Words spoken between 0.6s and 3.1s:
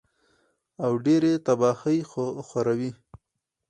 او ډېرې تباهۍ خوروي